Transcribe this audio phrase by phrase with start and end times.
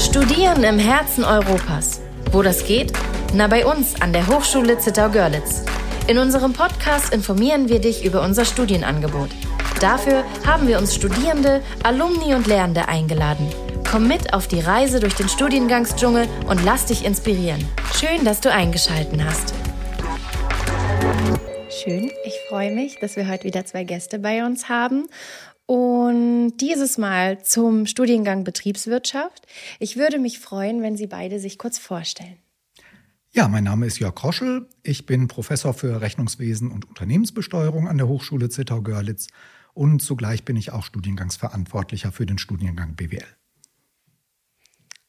[0.00, 2.00] Studieren im Herzen Europas.
[2.32, 2.90] Wo das geht?
[3.34, 5.62] Na, bei uns an der Hochschule Zittau-Görlitz.
[6.08, 9.28] In unserem Podcast informieren wir dich über unser Studienangebot.
[9.78, 13.46] Dafür haben wir uns Studierende, Alumni und Lehrende eingeladen.
[13.88, 17.62] Komm mit auf die Reise durch den Studiengangsdschungel und lass dich inspirieren.
[17.94, 19.52] Schön, dass du eingeschalten hast.
[21.82, 25.08] Schön, ich freue mich, dass wir heute wieder zwei Gäste bei uns haben.
[25.70, 29.46] Und dieses Mal zum Studiengang Betriebswirtschaft.
[29.78, 32.38] Ich würde mich freuen, wenn Sie beide sich kurz vorstellen.
[33.30, 34.68] Ja, mein Name ist Jörg Kroschel.
[34.82, 39.28] Ich bin Professor für Rechnungswesen und Unternehmensbesteuerung an der Hochschule Zittau-Görlitz
[39.72, 43.22] und zugleich bin ich auch Studiengangsverantwortlicher für den Studiengang BWL.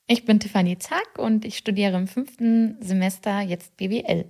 [0.06, 4.26] Ich bin Tiffany Zack und ich studiere im fünften Semester jetzt BWL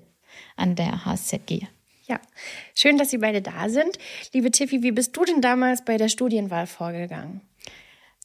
[0.55, 1.67] an der HSZG.
[2.11, 2.19] Ja,
[2.75, 3.97] schön, dass Sie beide da sind.
[4.33, 7.39] Liebe Tiffy, wie bist du denn damals bei der Studienwahl vorgegangen?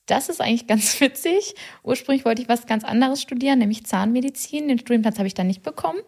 [0.07, 1.55] Das ist eigentlich ganz witzig.
[1.85, 4.66] Ursprünglich wollte ich was ganz anderes studieren, nämlich Zahnmedizin.
[4.66, 6.01] Den Studienplatz habe ich dann nicht bekommen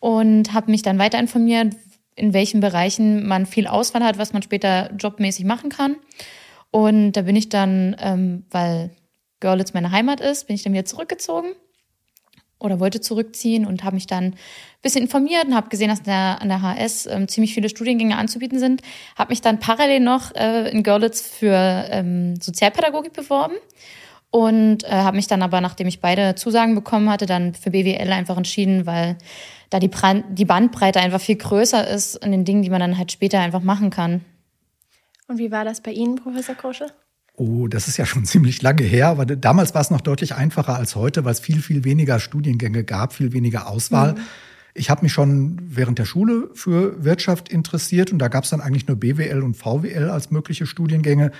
[0.00, 1.76] und habe mich dann weiter informiert,
[2.14, 5.96] in welchen Bereichen man viel Auswahl hat, was man später jobmäßig machen kann.
[6.70, 8.90] Und da bin ich dann, ähm, weil
[9.40, 11.48] Görlitz meine Heimat ist, bin ich dann wieder zurückgezogen
[12.58, 14.34] oder wollte zurückziehen und habe mich dann ein
[14.82, 18.58] bisschen informiert und habe gesehen, dass der, an der HS ähm, ziemlich viele Studiengänge anzubieten
[18.58, 18.82] sind.
[19.16, 23.56] Habe mich dann parallel noch äh, in Görlitz für ähm, Sozialpädagogik beworben
[24.30, 28.12] und äh, habe mich dann aber, nachdem ich beide Zusagen bekommen hatte, dann für BWL
[28.12, 29.16] einfach entschieden, weil
[29.70, 32.98] da die, Brand, die Bandbreite einfach viel größer ist in den Dingen, die man dann
[32.98, 34.24] halt später einfach machen kann.
[35.28, 36.86] Und wie war das bei Ihnen, Professor Krosche?
[37.36, 40.74] Oh, das ist ja schon ziemlich lange her, aber damals war es noch deutlich einfacher
[40.74, 44.14] als heute, weil es viel, viel weniger Studiengänge gab, viel weniger Auswahl.
[44.14, 44.20] Mhm.
[44.74, 48.60] Ich habe mich schon während der Schule für Wirtschaft interessiert und da gab es dann
[48.60, 51.30] eigentlich nur BWL und VWL als mögliche Studiengänge.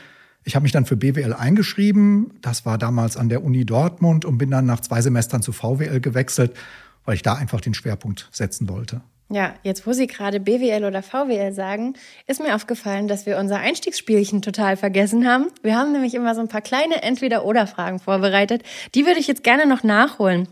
[0.44, 2.30] Ich habe mich dann für BWL eingeschrieben.
[2.40, 6.00] Das war damals an der Uni Dortmund und bin dann nach zwei Semestern zu VWL
[6.00, 6.56] gewechselt,
[7.04, 9.02] weil ich da einfach den Schwerpunkt setzen wollte.
[9.28, 11.94] Ja, jetzt wo Sie gerade BWL oder VWL sagen,
[12.28, 15.48] ist mir aufgefallen, dass wir unser Einstiegsspielchen total vergessen haben.
[15.62, 18.62] Wir haben nämlich immer so ein paar kleine Entweder-Oder-Fragen vorbereitet.
[18.94, 20.48] Die würde ich jetzt gerne noch nachholen.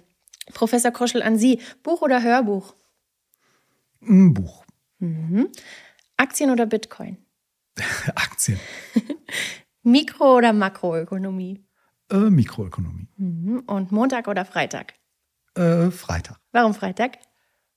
[0.53, 2.75] Professor Kruschel an Sie, Buch oder Hörbuch?
[4.03, 4.65] Ein Buch.
[4.99, 5.49] Mhm.
[6.17, 7.19] Aktien oder Bitcoin?
[8.17, 8.59] Aktien.
[9.85, 11.65] Mikro- oder Makroökonomie?
[12.11, 13.09] Äh, Mikroökonomie.
[13.17, 13.63] Mhm.
[13.67, 14.95] Und Montag oder Freitag?
[15.55, 16.39] Äh, Freitag.
[16.53, 17.19] Warum Freitag?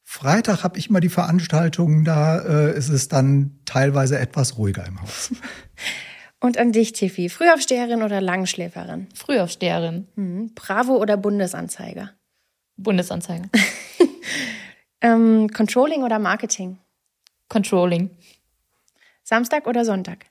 [0.09, 5.01] Freitag habe ich immer die Veranstaltung, da äh, ist es dann teilweise etwas ruhiger im
[5.01, 5.33] Haus.
[6.39, 9.09] Und an dich, Tiffy, Frühaufsteherin oder Langschläferin?
[9.13, 10.07] Frühaufsteherin.
[10.15, 10.53] Mhm.
[10.55, 12.11] Bravo oder Bundesanzeiger?
[12.77, 13.49] Bundesanzeiger.
[15.01, 16.79] ähm, Controlling oder Marketing?
[17.49, 18.09] Controlling.
[19.23, 20.27] Samstag oder Sonntag?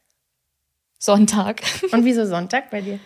[0.98, 1.60] Sonntag.
[1.92, 2.98] Und wieso Sonntag bei dir?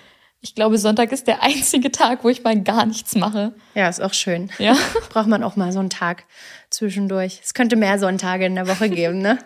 [0.43, 3.53] Ich glaube, Sonntag ist der einzige Tag, wo ich mal gar nichts mache.
[3.75, 4.51] Ja, ist auch schön.
[4.59, 4.77] Ja.
[5.11, 6.25] Braucht man auch mal so einen Tag
[6.71, 7.41] zwischendurch.
[7.43, 9.39] Es könnte mehr Sonntage in der Woche geben, ne?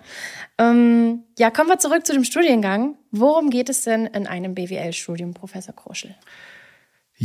[0.59, 2.97] ähm, ja, kommen wir zurück zu dem Studiengang.
[3.11, 6.15] Worum geht es denn in einem BWL-Studium, Professor Kroschel?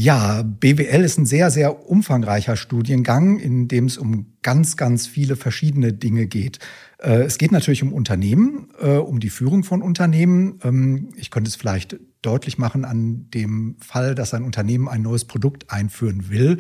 [0.02, 5.36] Ja, BWL ist ein sehr, sehr umfangreicher Studiengang, in dem es um ganz, ganz viele
[5.36, 6.60] verschiedene Dinge geht.
[7.00, 10.58] Äh, es geht natürlich um Unternehmen, äh, um die Führung von Unternehmen.
[10.64, 15.26] Ähm, ich könnte es vielleicht deutlich machen an dem Fall, dass ein Unternehmen ein neues
[15.26, 16.60] Produkt einführen will,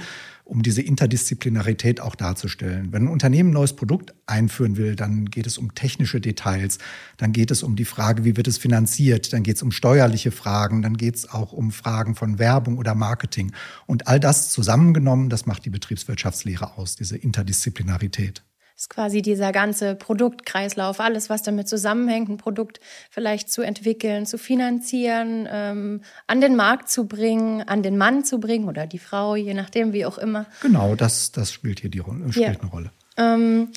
[0.49, 2.91] um diese Interdisziplinarität auch darzustellen.
[2.91, 6.79] Wenn ein Unternehmen ein neues Produkt einführen will, dann geht es um technische Details,
[7.17, 10.31] dann geht es um die Frage, wie wird es finanziert, dann geht es um steuerliche
[10.31, 13.51] Fragen, dann geht es auch um Fragen von Werbung oder Marketing.
[13.85, 18.43] Und all das zusammengenommen, das macht die Betriebswirtschaftslehre aus, diese Interdisziplinarität
[18.79, 22.79] ist quasi dieser ganze Produktkreislauf, alles, was damit zusammenhängt, ein Produkt
[23.09, 28.39] vielleicht zu entwickeln, zu finanzieren, ähm, an den Markt zu bringen, an den Mann zu
[28.39, 30.45] bringen oder die Frau, je nachdem, wie auch immer.
[30.61, 32.61] Genau, das, das spielt hier die Rolle, spielt ja.
[32.61, 32.91] eine Rolle.
[33.17, 33.67] Ähm,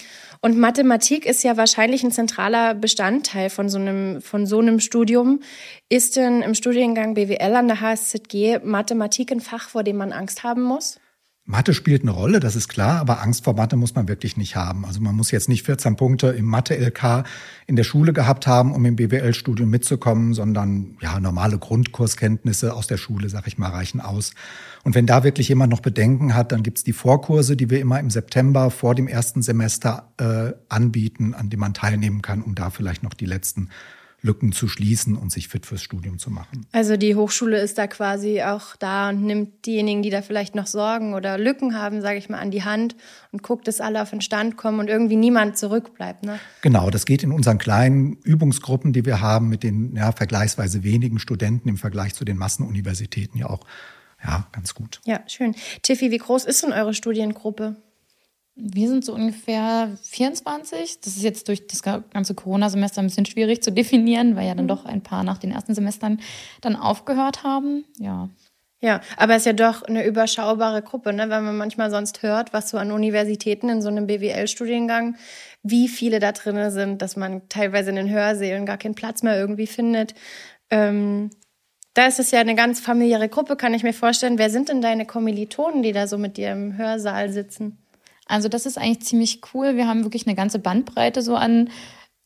[0.40, 5.40] und Mathematik ist ja wahrscheinlich ein zentraler Bestandteil von so einem, von so einem Studium.
[5.88, 10.44] Ist denn im Studiengang BWL an der HSZG Mathematik ein Fach, vor dem man Angst
[10.44, 11.00] haben muss?
[11.44, 14.54] Mathe spielt eine Rolle, das ist klar, aber Angst vor Mathe muss man wirklich nicht
[14.54, 14.84] haben.
[14.86, 17.24] Also man muss jetzt nicht 14 Punkte im Mathe-LK
[17.66, 22.96] in der Schule gehabt haben, um im BWL-Studium mitzukommen, sondern ja, normale Grundkurskenntnisse aus der
[22.96, 24.34] Schule, sag ich mal, reichen aus.
[24.84, 27.98] Und wenn da wirklich jemand noch Bedenken hat, dann gibt's die Vorkurse, die wir immer
[27.98, 32.70] im September vor dem ersten Semester äh, anbieten, an dem man teilnehmen kann, um da
[32.70, 33.68] vielleicht noch die letzten
[34.22, 36.64] Lücken zu schließen und sich fit fürs Studium zu machen.
[36.70, 40.68] Also die Hochschule ist da quasi auch da und nimmt diejenigen, die da vielleicht noch
[40.68, 42.94] Sorgen oder Lücken haben, sage ich mal, an die Hand
[43.32, 46.24] und guckt, dass alle auf den Stand kommen und irgendwie niemand zurückbleibt.
[46.24, 46.38] Ne?
[46.62, 51.18] Genau, das geht in unseren kleinen Übungsgruppen, die wir haben, mit den ja, vergleichsweise wenigen
[51.18, 53.66] Studenten im Vergleich zu den Massenuniversitäten ja auch
[54.24, 55.00] ja, ganz gut.
[55.04, 55.56] Ja, schön.
[55.82, 57.76] Tiffy, wie groß ist denn eure Studiengruppe?
[58.64, 61.00] Wir sind so ungefähr 24.
[61.00, 64.66] Das ist jetzt durch das ganze Corona-Semester ein bisschen schwierig zu definieren, weil ja dann
[64.66, 64.68] mhm.
[64.68, 66.20] doch ein paar nach den ersten Semestern
[66.60, 67.84] dann aufgehört haben.
[67.98, 68.28] Ja.
[68.80, 71.28] Ja, aber es ist ja doch eine überschaubare Gruppe, ne?
[71.28, 75.16] wenn man manchmal sonst hört, was so an Universitäten in so einem BWL-Studiengang,
[75.62, 79.38] wie viele da drin sind, dass man teilweise in den Hörsälen gar keinen Platz mehr
[79.38, 80.14] irgendwie findet.
[80.70, 81.30] Ähm,
[81.94, 84.38] da ist es ja eine ganz familiäre Gruppe, kann ich mir vorstellen.
[84.38, 87.81] Wer sind denn deine Kommilitonen, die da so mit dir im Hörsaal sitzen?
[88.26, 89.76] Also das ist eigentlich ziemlich cool.
[89.76, 91.70] Wir haben wirklich eine ganze Bandbreite so an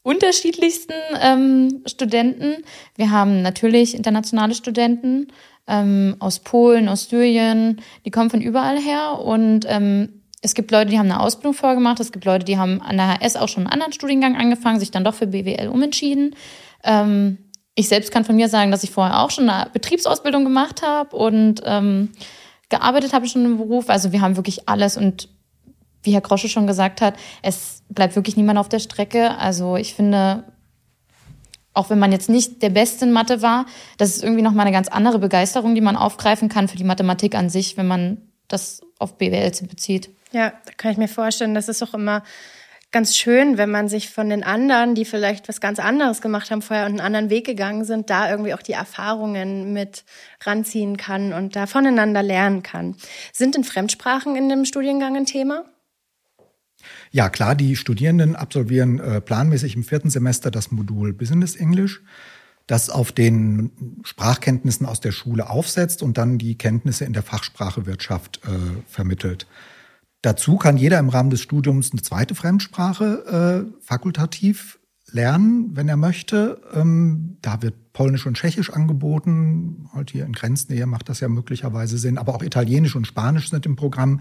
[0.02, 2.62] unterschiedlichsten ähm, Studenten.
[2.94, 5.28] Wir haben natürlich internationale Studenten
[5.66, 10.90] ähm, aus Polen, aus Syrien, die kommen von überall her und ähm, es gibt Leute,
[10.90, 13.64] die haben eine Ausbildung vorgemacht, es gibt Leute, die haben an der HS auch schon
[13.64, 16.36] einen anderen Studiengang angefangen, sich dann doch für BWL umentschieden.
[16.84, 17.38] Ähm,
[17.74, 21.16] ich selbst kann von mir sagen, dass ich vorher auch schon eine Betriebsausbildung gemacht habe
[21.16, 22.10] und ähm,
[22.68, 23.90] gearbeitet habe schon im Beruf.
[23.90, 25.28] Also wir haben wirklich alles und
[26.06, 29.36] wie Herr Grosche schon gesagt hat, es bleibt wirklich niemand auf der Strecke.
[29.36, 30.44] Also ich finde,
[31.74, 33.66] auch wenn man jetzt nicht der Beste in Mathe war,
[33.98, 37.34] das ist irgendwie nochmal eine ganz andere Begeisterung, die man aufgreifen kann für die Mathematik
[37.34, 40.10] an sich, wenn man das auf BWL bezieht.
[40.32, 42.22] Ja, da kann ich mir vorstellen, das ist auch immer
[42.92, 46.62] ganz schön, wenn man sich von den anderen, die vielleicht was ganz anderes gemacht haben
[46.62, 50.04] vorher und einen anderen Weg gegangen sind, da irgendwie auch die Erfahrungen mit
[50.42, 52.96] ranziehen kann und da voneinander lernen kann.
[53.32, 55.64] Sind denn Fremdsprachen in dem Studiengang ein Thema?
[57.10, 62.02] Ja, klar, die Studierenden absolvieren äh, planmäßig im vierten Semester das Modul Business English,
[62.66, 63.70] das auf den
[64.04, 68.48] Sprachkenntnissen aus der Schule aufsetzt und dann die Kenntnisse in der Fachsprache Wirtschaft äh,
[68.88, 69.46] vermittelt.
[70.22, 74.78] Dazu kann jeder im Rahmen des Studiums eine zweite Fremdsprache äh, fakultativ
[75.12, 76.60] lernen, wenn er möchte.
[76.74, 79.88] Ähm, da wird Polnisch und Tschechisch angeboten.
[79.92, 82.18] Halt hier in Grenznähe macht das ja möglicherweise Sinn.
[82.18, 84.20] Aber auch Italienisch und Spanisch sind im Programm.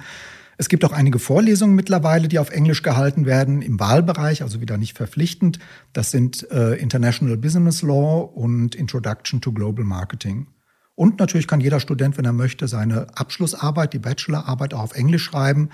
[0.57, 4.77] Es gibt auch einige Vorlesungen mittlerweile, die auf Englisch gehalten werden, im Wahlbereich, also wieder
[4.77, 5.59] nicht verpflichtend.
[5.93, 10.47] Das sind äh, International Business Law und Introduction to Global Marketing.
[10.95, 15.23] Und natürlich kann jeder Student, wenn er möchte, seine Abschlussarbeit, die Bachelorarbeit auch auf Englisch
[15.23, 15.69] schreiben.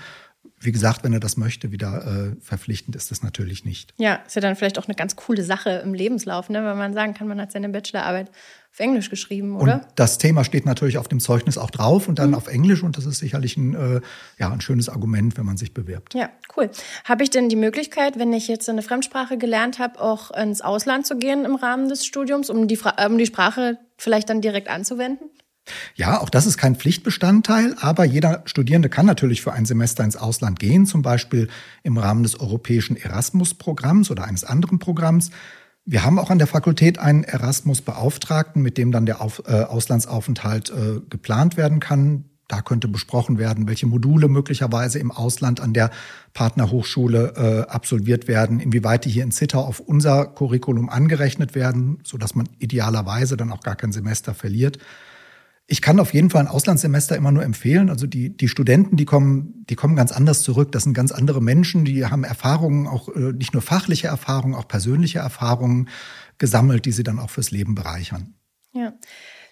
[0.64, 3.94] Wie gesagt, wenn er das möchte, wieder äh, verpflichtend ist das natürlich nicht.
[3.98, 6.64] Ja, ist ja dann vielleicht auch eine ganz coole Sache im Lebenslauf, ne?
[6.64, 8.30] wenn man sagen kann, man hat seine Bachelorarbeit
[8.72, 9.74] auf Englisch geschrieben, oder?
[9.74, 12.36] Und das Thema steht natürlich auf dem Zeugnis auch drauf und dann mhm.
[12.36, 14.00] auf Englisch und das ist sicherlich ein, äh,
[14.38, 16.14] ja, ein schönes Argument, wenn man sich bewirbt.
[16.14, 16.70] Ja, cool.
[17.04, 21.06] Habe ich denn die Möglichkeit, wenn ich jetzt eine Fremdsprache gelernt habe, auch ins Ausland
[21.06, 25.28] zu gehen im Rahmen des Studiums, um die, um die Sprache vielleicht dann direkt anzuwenden?
[25.94, 30.16] Ja, auch das ist kein Pflichtbestandteil, aber jeder Studierende kann natürlich für ein Semester ins
[30.16, 31.48] Ausland gehen, zum Beispiel
[31.82, 35.30] im Rahmen des europäischen Erasmus-Programms oder eines anderen Programms.
[35.84, 40.70] Wir haben auch an der Fakultät einen Erasmus-Beauftragten, mit dem dann der Auf, äh, Auslandsaufenthalt
[40.70, 42.24] äh, geplant werden kann.
[42.48, 45.90] Da könnte besprochen werden, welche Module möglicherweise im Ausland an der
[46.34, 52.34] Partnerhochschule äh, absolviert werden, inwieweit die hier in Zittau auf unser Curriculum angerechnet werden, sodass
[52.34, 54.78] man idealerweise dann auch gar kein Semester verliert.
[55.72, 57.88] Ich kann auf jeden Fall ein Auslandssemester immer nur empfehlen.
[57.88, 60.70] Also die, die Studenten, die kommen, die kommen ganz anders zurück.
[60.70, 64.68] Das sind ganz andere Menschen, die haben Erfahrungen, auch äh, nicht nur fachliche Erfahrungen, auch
[64.68, 65.88] persönliche Erfahrungen
[66.36, 68.34] gesammelt, die sie dann auch fürs Leben bereichern.
[68.74, 68.92] Ja.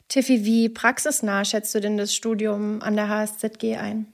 [0.09, 4.05] Tiffy, wie praxisnah schätzt du denn das Studium an der HSZG ein?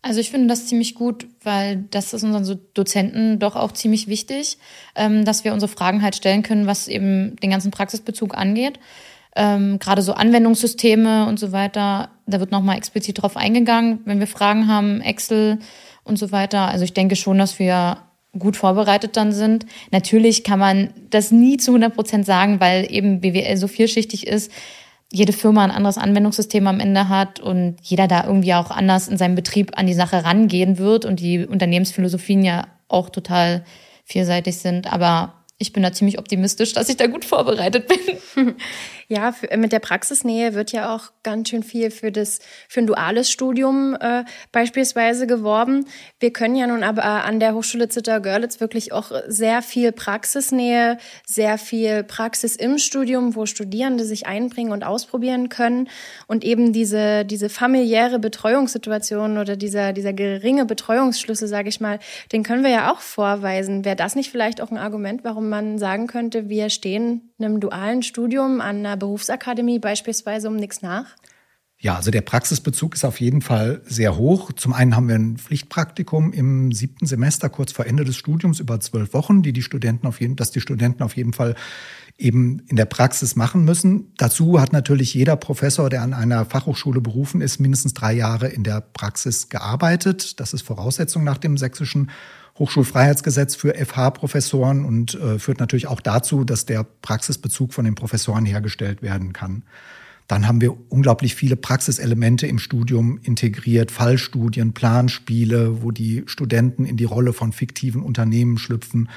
[0.00, 4.56] Also ich finde das ziemlich gut, weil das ist unseren Dozenten doch auch ziemlich wichtig,
[4.94, 8.78] ähm, dass wir unsere Fragen halt stellen können, was eben den ganzen Praxisbezug angeht
[9.34, 14.26] ähm, gerade so Anwendungssysteme und so weiter, da wird nochmal explizit drauf eingegangen, wenn wir
[14.26, 15.58] Fragen haben, Excel
[16.04, 16.68] und so weiter.
[16.68, 17.98] Also ich denke schon, dass wir
[18.38, 19.66] gut vorbereitet dann sind.
[19.90, 24.50] Natürlich kann man das nie zu 100 Prozent sagen, weil eben BWL so vielschichtig ist.
[25.10, 29.18] Jede Firma ein anderes Anwendungssystem am Ende hat und jeder da irgendwie auch anders in
[29.18, 33.64] seinem Betrieb an die Sache rangehen wird und die Unternehmensphilosophien ja auch total
[34.04, 34.90] vielseitig sind.
[34.90, 38.54] Aber ich bin da ziemlich optimistisch, dass ich da gut vorbereitet bin.
[39.12, 42.86] Ja, für, mit der Praxisnähe wird ja auch ganz schön viel für das für ein
[42.86, 45.84] duales Studium äh, beispielsweise geworben.
[46.18, 51.58] Wir können ja nun aber an der Hochschule Zittau-Görlitz wirklich auch sehr viel Praxisnähe, sehr
[51.58, 55.90] viel Praxis im Studium, wo Studierende sich einbringen und ausprobieren können
[56.26, 61.98] und eben diese diese familiäre Betreuungssituation oder dieser dieser geringe Betreuungsschlüssel, sage ich mal,
[62.32, 63.84] den können wir ja auch vorweisen.
[63.84, 68.02] Wäre das nicht vielleicht auch ein Argument, warum man sagen könnte, wir stehen einem dualen
[68.02, 71.06] Studium an einer Berufsakademie beispielsweise um nichts nach?
[71.82, 74.52] Ja, also der Praxisbezug ist auf jeden Fall sehr hoch.
[74.52, 78.78] Zum einen haben wir ein Pflichtpraktikum im siebten Semester kurz vor Ende des Studiums über
[78.78, 81.56] zwölf Wochen, die die Studenten auf jeden, dass die Studenten auf jeden Fall
[82.16, 84.12] eben in der Praxis machen müssen.
[84.16, 88.62] Dazu hat natürlich jeder Professor, der an einer Fachhochschule berufen ist, mindestens drei Jahre in
[88.62, 90.38] der Praxis gearbeitet.
[90.38, 92.12] Das ist Voraussetzung nach dem sächsischen
[92.60, 98.46] Hochschulfreiheitsgesetz für FH-Professoren und äh, führt natürlich auch dazu, dass der Praxisbezug von den Professoren
[98.46, 99.64] hergestellt werden kann.
[100.28, 106.96] Dann haben wir unglaublich viele Praxiselemente im Studium integriert, Fallstudien, Planspiele, wo die Studenten in
[106.96, 109.08] die Rolle von fiktiven Unternehmen schlüpfen.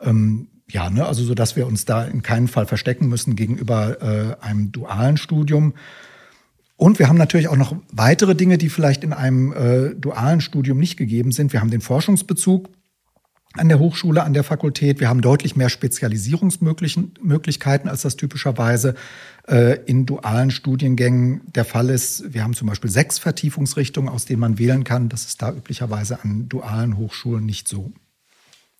[0.00, 4.00] Ähm, ja, ne, also so, dass wir uns da in keinen Fall verstecken müssen gegenüber
[4.00, 5.74] äh, einem dualen Studium.
[6.76, 10.78] Und wir haben natürlich auch noch weitere Dinge, die vielleicht in einem äh, dualen Studium
[10.78, 11.52] nicht gegeben sind.
[11.52, 12.68] Wir haben den Forschungsbezug
[13.56, 15.00] an der Hochschule, an der Fakultät.
[15.00, 18.94] Wir haben deutlich mehr Spezialisierungsmöglichkeiten, als das typischerweise
[19.48, 22.34] äh, in dualen Studiengängen der Fall ist.
[22.34, 25.08] Wir haben zum Beispiel sechs Vertiefungsrichtungen, aus denen man wählen kann.
[25.08, 27.92] Das ist da üblicherweise an dualen Hochschulen nicht so.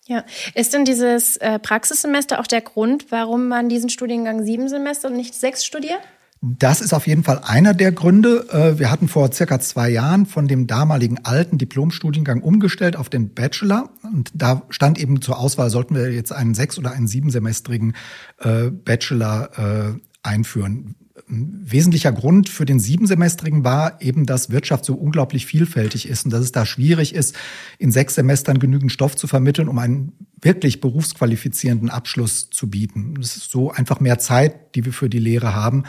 [0.07, 5.07] Ja, ist denn dieses äh, Praxissemester auch der Grund, warum man diesen Studiengang sieben Semester
[5.07, 5.99] und nicht sechs studiert?
[6.47, 8.47] Das ist auf jeden Fall einer der Gründe.
[8.51, 13.33] Äh, wir hatten vor circa zwei Jahren von dem damaligen alten Diplomstudiengang umgestellt auf den
[13.33, 13.89] Bachelor.
[14.03, 17.95] Und da stand eben zur Auswahl, sollten wir jetzt einen sechs- oder einen siebensemestrigen
[18.39, 20.95] äh, Bachelor einführen.
[21.27, 26.31] Ein wesentlicher Grund für den siebensemestrigen war eben, dass Wirtschaft so unglaublich vielfältig ist und
[26.31, 27.35] dass es da schwierig ist,
[27.79, 30.11] in sechs Semestern genügend Stoff zu vermitteln, um einen
[30.41, 33.15] wirklich berufsqualifizierenden Abschluss zu bieten.
[33.19, 35.85] Es ist so einfach mehr Zeit, die wir für die Lehre haben.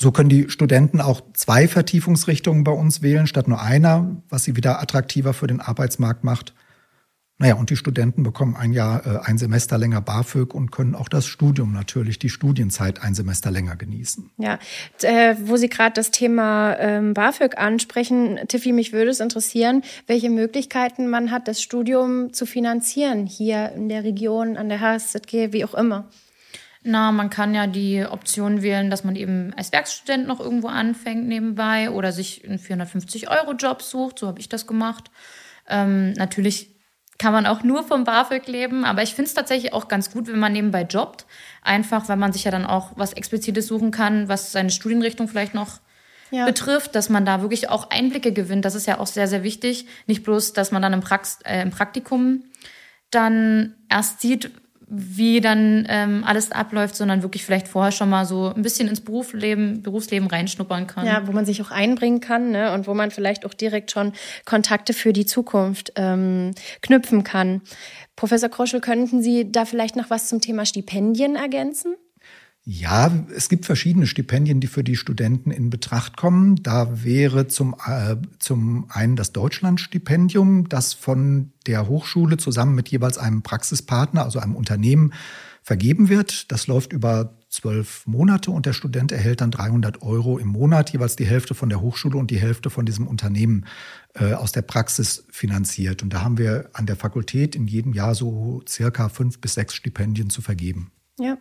[0.00, 4.56] So können die Studenten auch zwei Vertiefungsrichtungen bei uns wählen, statt nur einer, was sie
[4.56, 6.54] wieder attraktiver für den Arbeitsmarkt macht.
[7.36, 11.08] Naja, und die Studenten bekommen ein Jahr, äh, ein Semester länger BAföG und können auch
[11.08, 14.30] das Studium natürlich, die Studienzeit ein Semester länger genießen.
[14.38, 14.58] Ja,
[15.02, 20.30] äh, wo Sie gerade das Thema ähm, BAföG ansprechen, Tiffy, mich würde es interessieren, welche
[20.30, 25.64] Möglichkeiten man hat, das Studium zu finanzieren hier in der Region, an der HSZG, wie
[25.64, 26.08] auch immer.
[26.82, 31.26] Na, man kann ja die Option wählen, dass man eben als Werkstudent noch irgendwo anfängt
[31.28, 34.18] nebenbei oder sich einen 450-Euro-Job sucht.
[34.18, 35.10] So habe ich das gemacht.
[35.68, 36.80] Ähm, natürlich
[37.18, 38.86] kann man auch nur vom BAföG leben.
[38.86, 41.26] Aber ich finde es tatsächlich auch ganz gut, wenn man nebenbei jobbt.
[41.62, 45.52] Einfach, weil man sich ja dann auch was Explizites suchen kann, was seine Studienrichtung vielleicht
[45.52, 45.80] noch
[46.30, 46.46] ja.
[46.46, 48.64] betrifft, dass man da wirklich auch Einblicke gewinnt.
[48.64, 49.86] Das ist ja auch sehr, sehr wichtig.
[50.06, 52.44] Nicht bloß, dass man dann im, Prax äh, im Praktikum
[53.10, 54.50] dann erst sieht,
[54.92, 59.00] wie dann ähm, alles abläuft, sondern wirklich vielleicht vorher schon mal so ein bisschen ins
[59.00, 61.06] Berufsleben, Berufsleben reinschnuppern kann.
[61.06, 62.72] Ja, wo man sich auch einbringen kann ne?
[62.72, 64.12] und wo man vielleicht auch direkt schon
[64.44, 66.50] Kontakte für die Zukunft ähm,
[66.82, 67.62] knüpfen kann.
[68.16, 71.94] Professor Kroschel, könnten Sie da vielleicht noch was zum Thema Stipendien ergänzen?
[72.72, 76.62] Ja, es gibt verschiedene Stipendien, die für die Studenten in Betracht kommen.
[76.62, 83.18] Da wäre zum, äh, zum einen das Deutschlandstipendium, das von der Hochschule zusammen mit jeweils
[83.18, 85.12] einem Praxispartner, also einem Unternehmen,
[85.64, 86.52] vergeben wird.
[86.52, 91.16] Das läuft über zwölf Monate und der Student erhält dann 300 Euro im Monat, jeweils
[91.16, 93.66] die Hälfte von der Hochschule und die Hälfte von diesem Unternehmen
[94.14, 96.04] äh, aus der Praxis finanziert.
[96.04, 99.74] Und da haben wir an der Fakultät in jedem Jahr so circa fünf bis sechs
[99.74, 100.92] Stipendien zu vergeben.
[101.18, 101.36] Ja,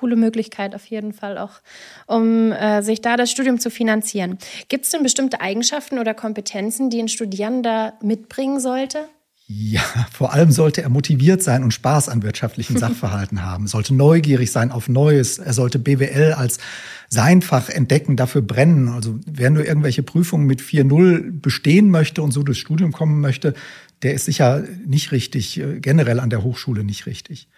[0.00, 1.60] coole Möglichkeit auf jeden Fall auch,
[2.06, 4.38] um äh, sich da das Studium zu finanzieren.
[4.68, 9.06] Gibt es denn bestimmte Eigenschaften oder Kompetenzen, die ein Studierender mitbringen sollte?
[9.52, 14.52] Ja, vor allem sollte er motiviert sein und Spaß an wirtschaftlichen Sachverhalten haben, sollte neugierig
[14.52, 16.58] sein auf Neues, er sollte BWL als
[17.08, 18.88] sein Fach entdecken, dafür brennen.
[18.88, 23.54] Also wer nur irgendwelche Prüfungen mit 4.0 bestehen möchte und so durchs Studium kommen möchte,
[24.02, 27.48] der ist sicher nicht richtig, äh, generell an der Hochschule nicht richtig.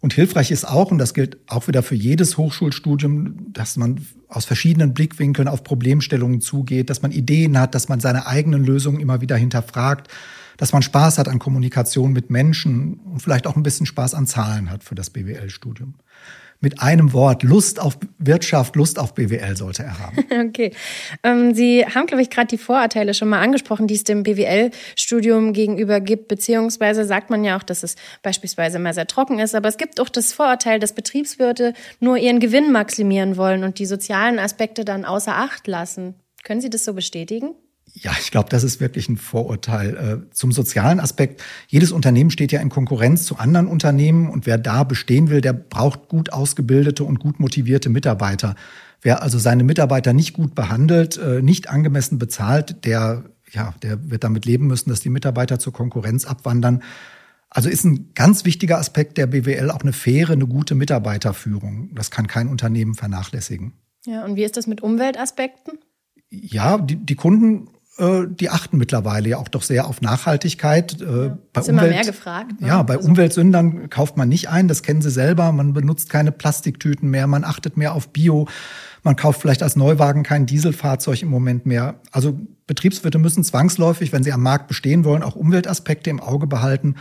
[0.00, 4.46] Und hilfreich ist auch, und das gilt auch wieder für jedes Hochschulstudium, dass man aus
[4.46, 9.20] verschiedenen Blickwinkeln auf Problemstellungen zugeht, dass man Ideen hat, dass man seine eigenen Lösungen immer
[9.20, 10.08] wieder hinterfragt,
[10.56, 14.26] dass man Spaß hat an Kommunikation mit Menschen und vielleicht auch ein bisschen Spaß an
[14.26, 15.94] Zahlen hat für das BWL-Studium
[16.60, 20.16] mit einem Wort Lust auf Wirtschaft, Lust auf BWL sollte er haben.
[20.50, 20.72] Okay.
[21.22, 25.52] Ähm, Sie haben, glaube ich, gerade die Vorurteile schon mal angesprochen, die es dem BWL-Studium
[25.52, 29.68] gegenüber gibt, beziehungsweise sagt man ja auch, dass es beispielsweise mal sehr trocken ist, aber
[29.68, 34.38] es gibt auch das Vorurteil, dass Betriebswirte nur ihren Gewinn maximieren wollen und die sozialen
[34.38, 36.14] Aspekte dann außer Acht lassen.
[36.42, 37.54] Können Sie das so bestätigen?
[37.94, 39.96] Ja, ich glaube, das ist wirklich ein Vorurteil.
[39.96, 41.42] Äh, zum sozialen Aspekt.
[41.68, 45.52] Jedes Unternehmen steht ja in Konkurrenz zu anderen Unternehmen und wer da bestehen will, der
[45.52, 48.54] braucht gut ausgebildete und gut motivierte Mitarbeiter.
[49.02, 54.24] Wer also seine Mitarbeiter nicht gut behandelt, äh, nicht angemessen bezahlt, der, ja, der wird
[54.24, 56.82] damit leben müssen, dass die Mitarbeiter zur Konkurrenz abwandern.
[57.48, 61.90] Also ist ein ganz wichtiger Aspekt der BWL auch eine faire, eine gute Mitarbeiterführung.
[61.94, 63.72] Das kann kein Unternehmen vernachlässigen.
[64.06, 65.78] Ja, und wie ist das mit Umweltaspekten?
[66.30, 67.68] Ja, die, die Kunden
[68.28, 71.00] die achten mittlerweile ja auch doch sehr auf Nachhaltigkeit.
[71.00, 72.60] Äh, ja, bei ist Umwelt, immer mehr gefragt.
[72.60, 72.68] Ne?
[72.68, 73.08] Ja, bei also.
[73.08, 75.52] Umweltsündern kauft man nicht ein, das kennen sie selber.
[75.52, 78.48] Man benutzt keine Plastiktüten mehr, man achtet mehr auf Bio.
[79.02, 81.96] Man kauft vielleicht als Neuwagen kein Dieselfahrzeug im Moment mehr.
[82.12, 86.96] Also Betriebswirte müssen zwangsläufig, wenn sie am Markt bestehen wollen, auch Umweltaspekte im Auge behalten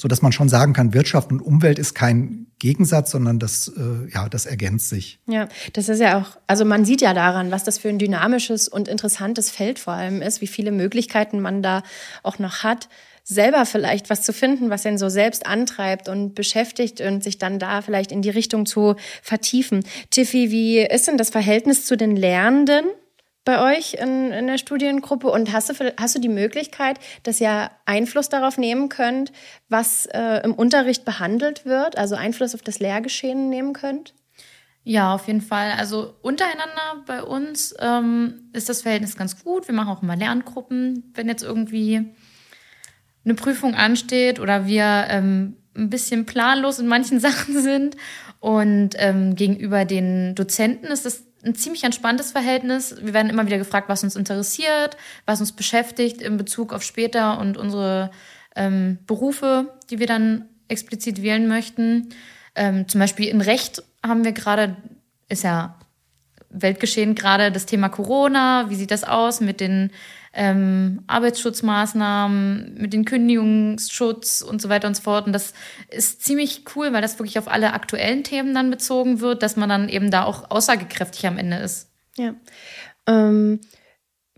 [0.00, 4.12] so dass man schon sagen kann, Wirtschaft und Umwelt ist kein Gegensatz, sondern das, äh,
[4.12, 5.18] ja, das ergänzt sich.
[5.26, 8.68] Ja, das ist ja auch, also man sieht ja daran, was das für ein dynamisches
[8.68, 11.82] und interessantes Feld vor allem ist, wie viele Möglichkeiten man da
[12.22, 12.88] auch noch hat,
[13.24, 17.58] selber vielleicht was zu finden, was ihn so selbst antreibt und beschäftigt und sich dann
[17.58, 19.84] da vielleicht in die Richtung zu vertiefen.
[20.10, 22.86] Tiffy, wie ist denn das Verhältnis zu den Lernenden?
[23.48, 27.70] Bei euch in, in der Studiengruppe und hast du, hast du die Möglichkeit, dass ihr
[27.86, 29.32] Einfluss darauf nehmen könnt,
[29.70, 34.12] was äh, im Unterricht behandelt wird, also Einfluss auf das Lehrgeschehen nehmen könnt?
[34.84, 35.72] Ja, auf jeden Fall.
[35.78, 39.66] Also untereinander bei uns ähm, ist das Verhältnis ganz gut.
[39.66, 42.14] Wir machen auch immer Lerngruppen, wenn jetzt irgendwie
[43.24, 47.96] eine Prüfung ansteht oder wir ähm, ein bisschen planlos in manchen Sachen sind.
[48.40, 52.96] Und ähm, gegenüber den Dozenten ist das ein ziemlich entspanntes Verhältnis.
[53.00, 57.38] Wir werden immer wieder gefragt, was uns interessiert, was uns beschäftigt in Bezug auf später
[57.38, 58.10] und unsere
[58.56, 62.10] ähm, Berufe, die wir dann explizit wählen möchten.
[62.54, 64.76] Ähm, zum Beispiel in Recht haben wir gerade,
[65.28, 65.78] ist ja
[66.50, 68.70] Weltgeschehen gerade das Thema Corona.
[68.70, 69.90] Wie sieht das aus mit den
[70.38, 75.26] ähm, Arbeitsschutzmaßnahmen, mit den Kündigungsschutz und so weiter und so fort.
[75.26, 75.52] Und das
[75.90, 79.68] ist ziemlich cool, weil das wirklich auf alle aktuellen Themen dann bezogen wird, dass man
[79.68, 81.90] dann eben da auch aussagekräftig am Ende ist.
[82.16, 82.34] Ja.
[83.06, 83.60] Ähm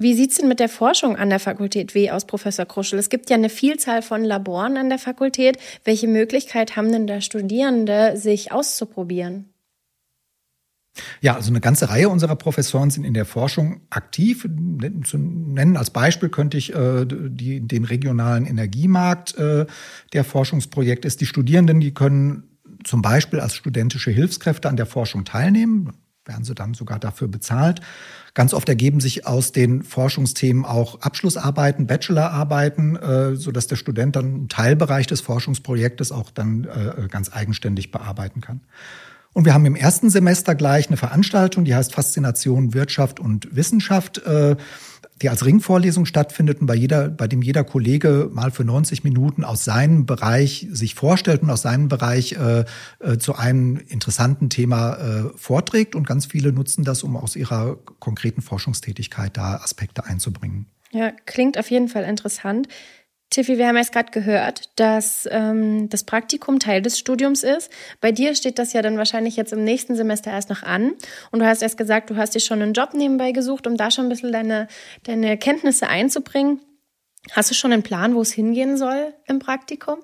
[0.02, 2.98] wie sieht es denn mit der Forschung an der Fakultät W aus, Professor Kruschel?
[2.98, 5.58] Es gibt ja eine Vielzahl von Laboren an der Fakultät.
[5.84, 9.52] Welche Möglichkeit haben denn da Studierende, sich auszuprobieren?
[11.20, 14.48] Ja, also eine ganze Reihe unserer Professoren sind in der Forschung aktiv.
[15.04, 19.36] Zu nennen als Beispiel könnte ich äh, die, den regionalen Energiemarkt.
[19.36, 19.66] Äh,
[20.12, 21.20] der Forschungsprojekt ist.
[21.20, 25.92] Die Studierenden, die können zum Beispiel als studentische Hilfskräfte an der Forschung teilnehmen,
[26.24, 27.80] werden sie dann sogar dafür bezahlt.
[28.34, 34.16] Ganz oft ergeben sich aus den Forschungsthemen auch Abschlussarbeiten, Bachelorarbeiten, äh, so dass der Student
[34.16, 38.60] dann einen Teilbereich des Forschungsprojektes auch dann äh, ganz eigenständig bearbeiten kann.
[39.32, 44.18] Und wir haben im ersten Semester gleich eine Veranstaltung, die heißt Faszination Wirtschaft und Wissenschaft,
[44.18, 44.56] äh,
[45.22, 49.44] die als Ringvorlesung stattfindet und bei, jeder, bei dem jeder Kollege mal für 90 Minuten
[49.44, 52.64] aus seinem Bereich sich vorstellt und aus seinem Bereich äh,
[53.00, 55.94] äh, zu einem interessanten Thema vorträgt.
[55.94, 60.66] Und ganz viele nutzen das, um aus ihrer konkreten Forschungstätigkeit da Aspekte einzubringen.
[60.90, 62.66] Ja, klingt auf jeden Fall interessant.
[63.30, 67.70] Tiffy, wir haben erst gerade gehört, dass ähm, das Praktikum Teil des Studiums ist.
[68.00, 70.94] Bei dir steht das ja dann wahrscheinlich jetzt im nächsten Semester erst noch an.
[71.30, 73.92] Und du hast erst gesagt, du hast dir schon einen Job nebenbei gesucht, um da
[73.92, 74.66] schon ein bisschen deine,
[75.04, 76.60] deine Kenntnisse einzubringen.
[77.30, 79.98] Hast du schon einen Plan, wo es hingehen soll im Praktikum?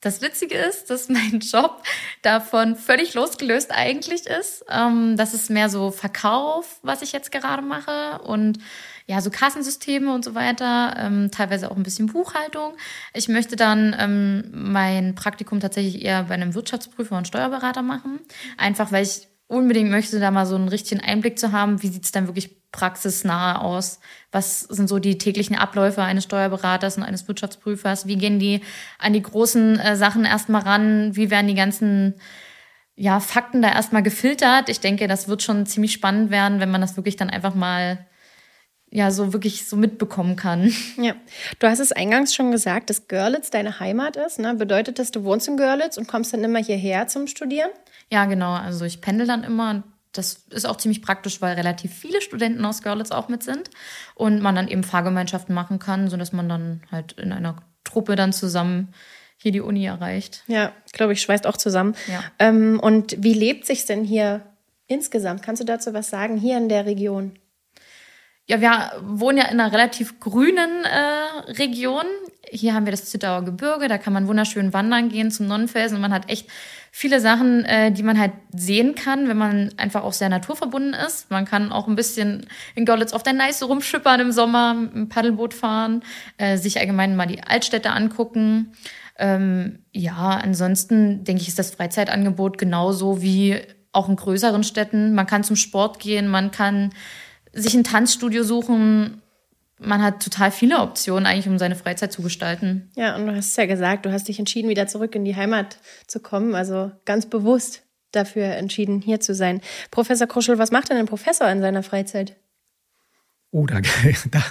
[0.00, 1.82] Das Witzige ist, dass mein Job
[2.22, 4.64] davon völlig losgelöst eigentlich ist.
[4.70, 8.22] Ähm, das ist mehr so Verkauf, was ich jetzt gerade mache.
[8.22, 8.58] Und
[9.06, 12.72] ja, so Kassensysteme und so weiter, ähm, teilweise auch ein bisschen Buchhaltung.
[13.14, 18.18] Ich möchte dann ähm, mein Praktikum tatsächlich eher bei einem Wirtschaftsprüfer und Steuerberater machen.
[18.56, 22.10] Einfach weil ich unbedingt möchte, da mal so einen richtigen Einblick zu haben, wie sieht's
[22.10, 24.00] dann wirklich praxisnah aus?
[24.32, 28.08] Was sind so die täglichen Abläufe eines Steuerberaters und eines Wirtschaftsprüfers?
[28.08, 28.60] Wie gehen die
[28.98, 31.14] an die großen äh, Sachen erstmal ran?
[31.14, 32.14] Wie werden die ganzen
[32.96, 34.68] ja, Fakten da erstmal gefiltert?
[34.68, 38.04] Ich denke, das wird schon ziemlich spannend werden, wenn man das wirklich dann einfach mal
[38.96, 40.72] ja so wirklich so mitbekommen kann.
[40.96, 41.14] Ja,
[41.58, 44.38] du hast es eingangs schon gesagt, dass Görlitz deine Heimat ist.
[44.38, 44.54] Ne?
[44.54, 47.68] Bedeutet das, du wohnst in Görlitz und kommst dann immer hierher zum Studieren?
[48.10, 48.54] Ja, genau.
[48.54, 49.82] Also ich pendel dann immer.
[50.12, 53.68] Das ist auch ziemlich praktisch, weil relativ viele Studenten aus Görlitz auch mit sind
[54.14, 58.32] und man dann eben Fahrgemeinschaften machen kann, sodass man dann halt in einer Truppe dann
[58.32, 58.94] zusammen
[59.36, 60.42] hier die Uni erreicht.
[60.46, 61.94] Ja, glaube ich, schweißt auch zusammen.
[62.10, 62.24] Ja.
[62.38, 64.40] Ähm, und wie lebt sich denn hier
[64.86, 65.42] insgesamt?
[65.42, 67.38] Kannst du dazu was sagen, hier in der Region?
[68.48, 72.04] Ja, wir wohnen ja in einer relativ grünen äh, Region.
[72.48, 76.02] Hier haben wir das Zittauer Gebirge, da kann man wunderschön wandern gehen zum Nonnenfelsen und
[76.02, 76.48] man hat echt
[76.92, 81.28] viele Sachen, äh, die man halt sehen kann, wenn man einfach auch sehr naturverbunden ist.
[81.28, 85.52] Man kann auch ein bisschen in Görlitz auf der Neiße rumschippern im Sommer, dem Paddelboot
[85.52, 86.04] fahren,
[86.38, 88.72] äh, sich allgemein mal die Altstädte angucken.
[89.18, 95.14] Ähm, ja, ansonsten denke ich, ist das Freizeitangebot genauso wie auch in größeren Städten.
[95.14, 96.92] Man kann zum Sport gehen, man kann
[97.56, 99.22] sich ein Tanzstudio suchen.
[99.78, 102.90] Man hat total viele Optionen eigentlich, um seine Freizeit zu gestalten.
[102.96, 105.36] Ja, und du hast es ja gesagt, du hast dich entschieden, wieder zurück in die
[105.36, 106.54] Heimat zu kommen.
[106.54, 109.60] Also ganz bewusst dafür entschieden, hier zu sein.
[109.90, 112.36] Professor Kruschel, was macht denn ein Professor in seiner Freizeit?
[113.52, 113.80] Oh, da,
[114.30, 114.42] da,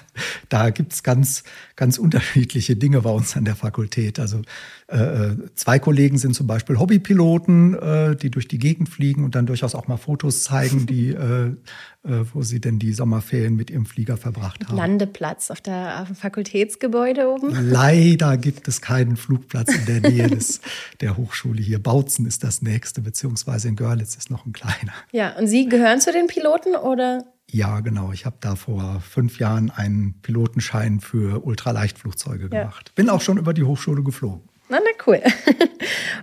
[0.50, 1.44] da gibt ganz,
[1.76, 4.20] ganz unterschiedliche Dinge bei uns an der Fakultät.
[4.20, 4.42] Also
[4.88, 9.46] äh, zwei Kollegen sind zum Beispiel Hobbypiloten, äh, die durch die Gegend fliegen und dann
[9.46, 11.56] durchaus auch mal Fotos zeigen, die, äh, äh,
[12.34, 14.78] wo sie denn die Sommerferien mit ihrem Flieger verbracht haben.
[14.78, 17.50] Landeplatz auf, der, auf dem Fakultätsgebäude oben?
[17.70, 20.62] Leider gibt es keinen Flugplatz in der Nähe des,
[21.02, 21.84] der Hochschule hier.
[21.84, 24.94] Bautzen ist das nächste, beziehungsweise in Görlitz ist noch ein kleiner.
[25.12, 27.26] Ja, und Sie gehören zu den Piloten oder?
[27.52, 28.12] Ja, genau.
[28.12, 32.62] Ich habe da vor fünf Jahren einen Pilotenschein für Ultraleichtflugzeuge ja.
[32.64, 32.94] gemacht.
[32.96, 34.50] Bin auch schon über die Hochschule geflogen.
[34.70, 35.22] Na, na cool.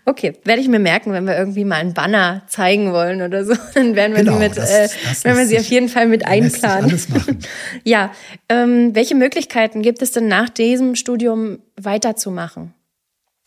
[0.05, 3.55] Okay, werde ich mir merken, wenn wir irgendwie mal einen Banner zeigen wollen oder so,
[3.75, 6.09] dann werden wir genau, sie mit, das, äh, das werden wir sie auf jeden Fall
[6.09, 6.91] mit einplanen.
[6.91, 7.39] Alles machen.
[7.85, 8.11] ja,
[8.49, 12.75] ähm, welche Möglichkeiten gibt es denn nach diesem Studium weiterzumachen?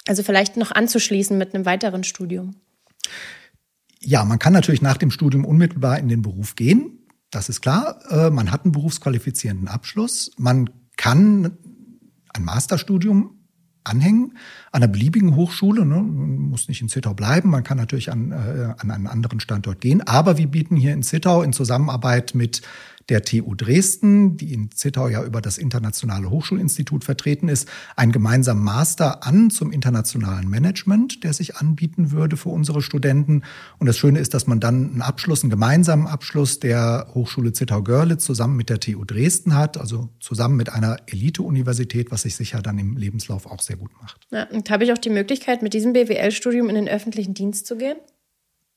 [0.07, 2.55] Also vielleicht noch anzuschließen mit einem weiteren Studium.
[3.99, 7.04] Ja, man kann natürlich nach dem Studium unmittelbar in den Beruf gehen.
[7.35, 7.99] Das ist klar.
[8.09, 10.31] Äh, man hat einen berufsqualifizierenden Abschluss.
[10.37, 11.57] Man kann
[12.33, 13.31] ein Masterstudium
[13.83, 14.37] anhängen
[14.71, 15.85] an einer beliebigen Hochschule.
[15.85, 15.95] Ne?
[15.95, 19.81] Man muss nicht in Zittau bleiben, man kann natürlich an, äh, an einen anderen Standort
[19.81, 20.01] gehen.
[20.01, 22.61] Aber wir bieten hier in Zittau in Zusammenarbeit mit
[23.09, 28.63] der TU Dresden, die in Zittau ja über das Internationale Hochschulinstitut vertreten ist, einen gemeinsamen
[28.63, 33.43] Master an zum internationalen Management, der sich anbieten würde für unsere Studenten.
[33.77, 38.25] Und das Schöne ist, dass man dann einen Abschluss, einen gemeinsamen Abschluss der Hochschule Zittau-Görlitz
[38.25, 42.79] zusammen mit der TU Dresden hat, also zusammen mit einer Elite-Universität, was sich sicher dann
[42.79, 44.19] im Lebenslauf auch sehr gut macht.
[44.31, 47.77] Ja, und habe ich auch die Möglichkeit, mit diesem BWL-Studium in den öffentlichen Dienst zu
[47.77, 47.97] gehen?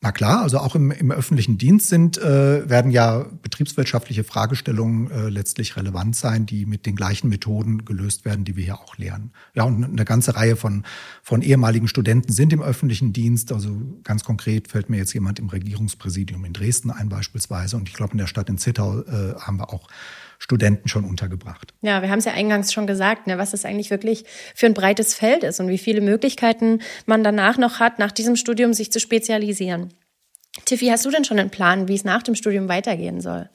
[0.00, 5.28] Na klar, also auch im, im öffentlichen Dienst sind, äh, werden ja betriebswirtschaftliche Fragestellungen äh,
[5.28, 9.32] letztlich relevant sein, die mit den gleichen Methoden gelöst werden, die wir hier auch lehren.
[9.54, 10.84] Ja, und eine ganze Reihe von,
[11.20, 13.50] von ehemaligen Studenten sind im öffentlichen Dienst.
[13.50, 13.70] Also
[14.04, 17.76] ganz konkret fällt mir jetzt jemand im Regierungspräsidium in Dresden ein beispielsweise.
[17.76, 19.88] Und ich glaube, in der Stadt in Zittau äh, haben wir auch
[20.38, 21.74] Studenten schon untergebracht.
[21.82, 24.24] Ja, wir haben es ja eingangs schon gesagt, ne, was es eigentlich wirklich
[24.54, 28.36] für ein breites Feld ist und wie viele Möglichkeiten man danach noch hat, nach diesem
[28.36, 29.92] Studium sich zu spezialisieren.
[30.64, 33.50] Tiffy, hast du denn schon einen Plan, wie es nach dem Studium weitergehen soll?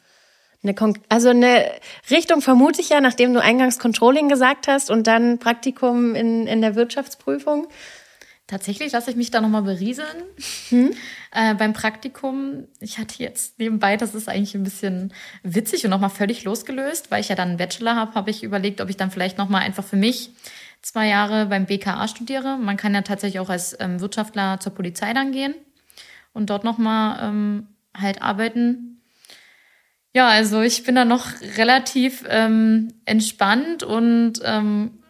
[0.62, 0.76] Eine
[1.10, 1.66] also eine
[2.10, 6.62] Richtung vermute ich ja, nachdem du eingangs Controlling gesagt hast und dann Praktikum in, in
[6.62, 7.68] der Wirtschaftsprüfung.
[8.46, 10.24] Tatsächlich lasse ich mich da nochmal berieseln.
[10.70, 10.94] Hm?
[11.32, 16.10] Äh, beim Praktikum, ich hatte jetzt nebenbei, das ist eigentlich ein bisschen witzig und nochmal
[16.10, 19.12] völlig losgelöst, weil ich ja dann einen Bachelor habe, habe ich überlegt, ob ich dann
[19.12, 20.32] vielleicht nochmal einfach für mich
[20.82, 22.58] zwei Jahre beim BKA studiere.
[22.58, 25.56] Man kann ja tatsächlich auch als ähm, Wirtschaftler zur Polizei dann gehen
[26.34, 29.02] und dort nochmal ähm, halt arbeiten.
[30.14, 31.28] Ja, also ich bin da noch
[31.58, 35.03] relativ ähm, entspannt und ähm,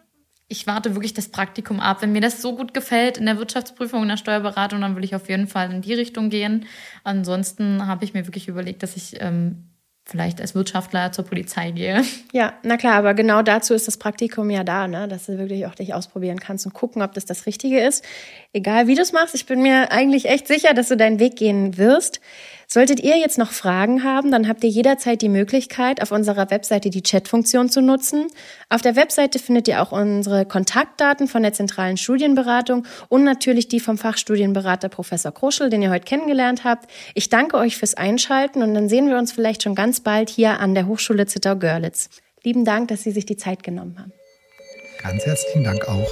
[0.48, 2.02] ich warte wirklich das Praktikum ab.
[2.02, 5.14] Wenn mir das so gut gefällt in der Wirtschaftsprüfung, in der Steuerberatung, dann will ich
[5.14, 6.66] auf jeden Fall in die Richtung gehen.
[7.02, 9.70] Ansonsten habe ich mir wirklich überlegt, dass ich ähm,
[10.06, 12.02] vielleicht als Wirtschaftler zur Polizei gehe.
[12.32, 15.08] Ja, na klar, aber genau dazu ist das Praktikum ja da, ne?
[15.08, 18.04] dass du wirklich auch dich ausprobieren kannst und gucken, ob das das Richtige ist.
[18.52, 21.36] Egal wie du es machst, ich bin mir eigentlich echt sicher, dass du deinen Weg
[21.36, 22.20] gehen wirst.
[22.74, 26.90] Solltet ihr jetzt noch Fragen haben, dann habt ihr jederzeit die Möglichkeit, auf unserer Webseite
[26.90, 28.26] die Chat-Funktion zu nutzen.
[28.68, 33.78] Auf der Webseite findet ihr auch unsere Kontaktdaten von der zentralen Studienberatung und natürlich die
[33.78, 36.90] vom Fachstudienberater Professor Kruschel, den ihr heute kennengelernt habt.
[37.14, 40.58] Ich danke euch fürs Einschalten und dann sehen wir uns vielleicht schon ganz bald hier
[40.58, 42.10] an der Hochschule Zittau-Görlitz.
[42.42, 44.12] Lieben Dank, dass Sie sich die Zeit genommen haben.
[45.00, 46.10] Ganz herzlichen Dank auch.